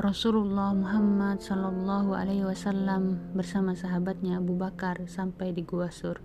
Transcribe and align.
Rasulullah 0.00 0.72
Muhammad 0.72 1.44
Shallallahu 1.44 2.16
Alaihi 2.16 2.48
Wasallam 2.48 3.20
bersama 3.36 3.76
sahabatnya 3.76 4.40
Abu 4.40 4.56
Bakar 4.56 4.96
sampai 5.04 5.52
di 5.52 5.60
Gua 5.60 5.92
Sur, 5.92 6.24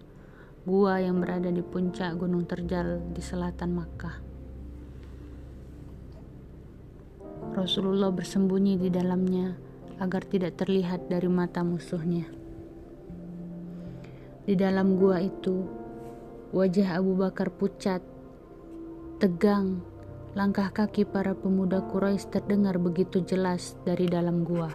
gua 0.63 1.03
yang 1.03 1.19
berada 1.19 1.51
di 1.51 1.59
puncak 1.59 2.15
Gunung 2.15 2.47
Terjal 2.47 3.03
di 3.11 3.19
selatan 3.19 3.75
Makkah. 3.75 4.15
Rasulullah 7.51 8.15
bersembunyi 8.15 8.79
di 8.79 8.87
dalamnya 8.87 9.59
agar 9.99 10.23
tidak 10.23 10.55
terlihat 10.55 11.11
dari 11.11 11.27
mata 11.27 11.59
musuhnya. 11.59 12.31
Di 14.47 14.55
dalam 14.55 14.95
gua 14.95 15.19
itu, 15.19 15.67
wajah 16.55 16.95
Abu 16.95 17.19
Bakar 17.19 17.51
pucat, 17.51 17.99
tegang, 19.19 19.83
Langkah 20.35 20.67
kaki 20.67 21.07
para 21.07 21.31
pemuda 21.31 21.79
Quraisy 21.87 22.27
terdengar 22.27 22.75
begitu 22.75 23.23
jelas 23.23 23.79
dari 23.87 24.03
dalam 24.03 24.43
gua. 24.43 24.67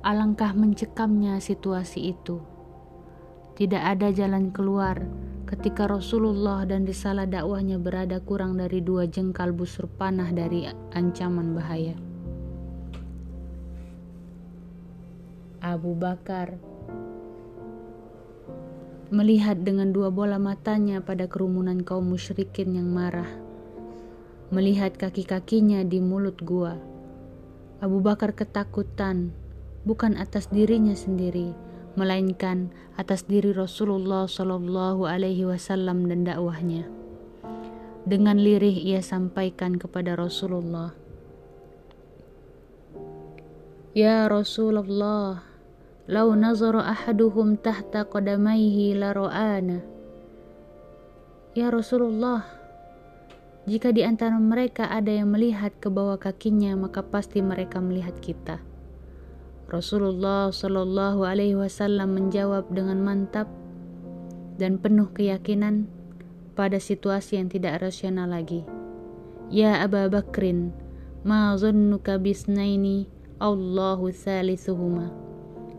Alangkah 0.00 0.56
mencekamnya 0.56 1.36
situasi 1.44 2.08
itu. 2.08 2.40
Tidak 3.60 3.84
ada 3.84 4.08
jalan 4.16 4.48
keluar 4.48 5.04
ketika 5.44 5.84
Rasulullah 5.84 6.64
dan 6.64 6.88
risalah 6.88 7.28
dakwahnya 7.28 7.76
berada 7.76 8.16
kurang 8.24 8.56
dari 8.56 8.80
dua 8.80 9.04
jengkal 9.04 9.52
busur 9.52 9.92
panah 9.92 10.32
dari 10.32 10.64
ancaman 10.96 11.52
bahaya. 11.52 12.00
Abu 15.60 15.92
Bakar 16.00 16.56
melihat 19.12 19.60
dengan 19.60 19.92
dua 19.92 20.08
bola 20.08 20.40
matanya 20.40 21.04
pada 21.04 21.28
kerumunan 21.28 21.84
kaum 21.84 22.08
musyrikin 22.08 22.72
yang 22.80 22.88
marah 22.88 23.49
melihat 24.50 24.98
kaki-kakinya 24.98 25.86
di 25.86 26.02
mulut 26.02 26.42
gua. 26.42 26.74
Abu 27.80 28.02
Bakar 28.02 28.34
ketakutan, 28.34 29.30
bukan 29.86 30.18
atas 30.18 30.50
dirinya 30.50 30.92
sendiri, 30.92 31.54
melainkan 31.94 32.74
atas 32.98 33.24
diri 33.24 33.54
Rasulullah 33.54 34.26
Shallallahu 34.26 35.06
Alaihi 35.06 35.46
Wasallam 35.46 36.10
dan 36.10 36.26
dakwahnya. 36.26 36.84
Dengan 38.04 38.42
lirih 38.42 38.74
ia 38.74 39.00
sampaikan 39.00 39.78
kepada 39.78 40.18
Rasulullah, 40.18 40.92
Ya 43.90 44.30
Rasulullah, 44.30 45.42
lau 46.06 46.30
nazara 46.38 46.94
ahaduhum 46.94 47.58
tahta 47.58 48.06
qadamaihi 48.06 48.94
la. 48.94 49.10
Ya 51.58 51.74
Rasulullah, 51.74 52.59
jika 53.70 53.94
di 53.94 54.02
antara 54.02 54.34
mereka 54.34 54.90
ada 54.90 55.14
yang 55.14 55.30
melihat 55.30 55.70
ke 55.78 55.86
bawah 55.86 56.18
kakinya, 56.18 56.74
maka 56.74 57.06
pasti 57.06 57.38
mereka 57.38 57.78
melihat 57.78 58.18
kita. 58.18 58.58
Rasulullah 59.70 60.50
Shallallahu 60.50 61.22
Alaihi 61.22 61.54
Wasallam 61.54 62.18
menjawab 62.18 62.66
dengan 62.74 62.98
mantap 62.98 63.46
dan 64.58 64.82
penuh 64.82 65.06
keyakinan 65.14 65.86
pada 66.58 66.82
situasi 66.82 67.38
yang 67.38 67.46
tidak 67.46 67.78
rasional 67.78 68.26
lagi. 68.26 68.66
Ya 69.54 69.78
Aba 69.86 70.10
Bakrin, 70.10 70.74
ma 71.22 71.54
zannuka 71.54 72.18
bisnaini 72.18 73.06
Allahu 73.38 74.10
thalithuhuma. 74.10 75.14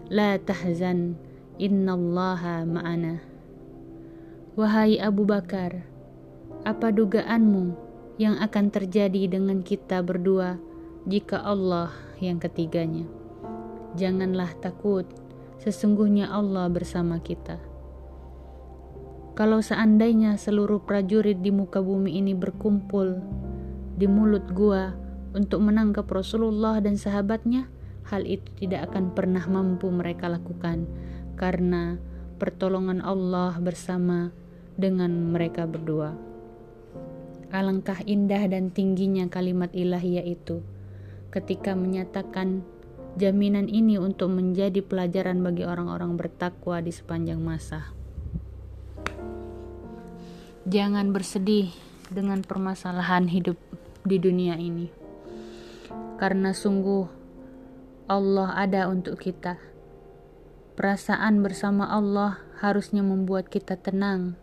La 0.08 0.40
tahzan, 0.40 1.20
innallaha 1.60 2.64
ma'ana. 2.64 3.20
Wahai 4.56 4.96
Abu 4.96 5.28
Bakar, 5.28 5.91
apa 6.62 6.94
dugaanmu 6.94 7.74
yang 8.22 8.38
akan 8.38 8.70
terjadi 8.70 9.26
dengan 9.26 9.66
kita 9.66 10.06
berdua 10.06 10.62
jika 11.10 11.42
Allah 11.42 11.90
yang 12.22 12.38
ketiganya? 12.38 13.10
Janganlah 13.98 14.54
takut, 14.62 15.10
sesungguhnya 15.58 16.30
Allah 16.30 16.70
bersama 16.70 17.18
kita. 17.18 17.58
Kalau 19.34 19.58
seandainya 19.64 20.38
seluruh 20.38 20.86
prajurit 20.86 21.42
di 21.42 21.50
muka 21.50 21.82
bumi 21.82 22.22
ini 22.22 22.38
berkumpul 22.38 23.18
di 23.98 24.06
mulut 24.06 24.46
gua 24.54 24.94
untuk 25.34 25.66
menangkap 25.66 26.06
Rasulullah 26.06 26.78
dan 26.78 26.94
sahabatnya, 26.94 27.66
hal 28.06 28.22
itu 28.28 28.46
tidak 28.62 28.92
akan 28.92 29.18
pernah 29.18 29.42
mampu 29.50 29.90
mereka 29.90 30.30
lakukan 30.30 30.86
karena 31.40 31.98
pertolongan 32.38 33.02
Allah 33.02 33.58
bersama 33.58 34.30
dengan 34.78 35.34
mereka 35.34 35.66
berdua. 35.66 36.31
Alangkah 37.52 38.00
indah 38.08 38.48
dan 38.48 38.72
tingginya 38.72 39.28
kalimat 39.28 39.76
ilahiyah 39.76 40.24
itu 40.24 40.64
ketika 41.36 41.76
menyatakan 41.76 42.64
jaminan 43.20 43.68
ini 43.68 44.00
untuk 44.00 44.32
menjadi 44.32 44.80
pelajaran 44.80 45.44
bagi 45.44 45.68
orang-orang 45.68 46.16
bertakwa 46.16 46.80
di 46.80 46.96
sepanjang 46.96 47.44
masa. 47.44 47.92
Jangan 50.64 51.12
bersedih 51.12 51.76
dengan 52.08 52.40
permasalahan 52.40 53.28
hidup 53.28 53.60
di 54.08 54.16
dunia 54.16 54.56
ini. 54.56 54.88
Karena 56.16 56.56
sungguh 56.56 57.04
Allah 58.08 58.56
ada 58.56 58.88
untuk 58.88 59.20
kita. 59.20 59.60
Perasaan 60.80 61.44
bersama 61.44 61.92
Allah 61.92 62.40
harusnya 62.64 63.04
membuat 63.04 63.52
kita 63.52 63.76
tenang. 63.76 64.40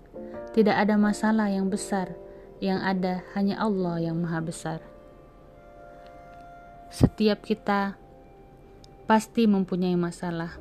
Tidak 0.52 0.76
ada 0.76 1.00
masalah 1.00 1.48
yang 1.48 1.72
besar 1.72 2.27
yang 2.58 2.82
ada 2.82 3.22
hanya 3.38 3.58
Allah 3.62 4.02
yang 4.02 4.18
Maha 4.18 4.42
Besar. 4.42 4.82
Setiap 6.90 7.46
kita 7.46 7.94
pasti 9.06 9.46
mempunyai 9.46 9.94
masalah. 9.94 10.58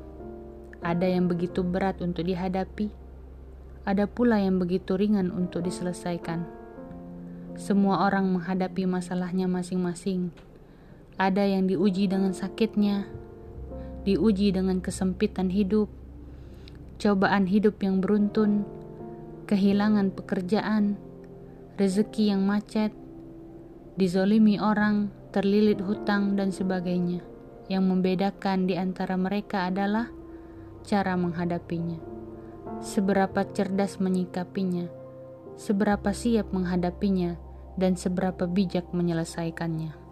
Ada 0.78 1.10
yang 1.10 1.26
begitu 1.26 1.66
berat 1.66 1.98
untuk 1.98 2.22
dihadapi, 2.22 2.86
ada 3.82 4.06
pula 4.06 4.38
yang 4.38 4.62
begitu 4.62 4.94
ringan 4.94 5.34
untuk 5.34 5.66
diselesaikan. 5.66 6.46
Semua 7.58 8.06
orang 8.06 8.30
menghadapi 8.30 8.86
masalahnya 8.86 9.50
masing-masing. 9.50 10.30
Ada 11.18 11.50
yang 11.50 11.66
diuji 11.66 12.06
dengan 12.06 12.30
sakitnya, 12.30 13.10
diuji 14.06 14.54
dengan 14.54 14.78
kesempitan 14.78 15.50
hidup, 15.50 15.90
cobaan 17.02 17.50
hidup 17.50 17.82
yang 17.82 17.98
beruntun, 17.98 18.62
kehilangan 19.50 20.14
pekerjaan, 20.14 20.94
rezeki 21.78 22.34
yang 22.34 22.42
macet, 22.42 22.90
dizolimi 23.94 24.58
orang, 24.58 25.14
terlilit 25.30 25.78
hutang, 25.78 26.34
dan 26.34 26.50
sebagainya. 26.50 27.22
Yang 27.70 27.84
membedakan 27.86 28.66
di 28.66 28.74
antara 28.74 29.14
mereka 29.14 29.70
adalah 29.70 30.10
cara 30.82 31.14
menghadapinya. 31.14 32.02
Seberapa 32.82 33.46
cerdas 33.54 34.02
menyikapinya, 34.02 34.90
seberapa 35.54 36.10
siap 36.10 36.50
menghadapinya, 36.50 37.38
dan 37.78 37.94
seberapa 37.94 38.50
bijak 38.50 38.90
menyelesaikannya. 38.90 40.07